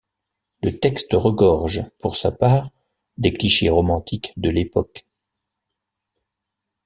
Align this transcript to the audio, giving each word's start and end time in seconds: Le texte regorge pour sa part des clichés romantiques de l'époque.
Le 0.63 0.79
texte 0.79 1.11
regorge 1.13 1.83
pour 1.99 2.15
sa 2.15 2.31
part 2.31 2.71
des 3.19 3.31
clichés 3.33 3.69
romantiques 3.69 4.33
de 4.37 4.49
l'époque. 4.49 5.05